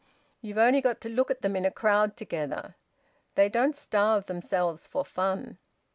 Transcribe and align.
You've 0.41 0.57
only 0.57 0.81
got 0.81 0.99
to 1.01 1.09
look 1.09 1.29
at 1.29 1.43
them 1.43 1.55
in 1.55 1.63
a 1.63 1.69
crowd 1.69 2.17
together. 2.17 2.73
They 3.35 3.49
don't 3.49 3.75
starve 3.75 4.25
themselves 4.25 4.87
for 4.87 5.05
fun." 5.05 5.59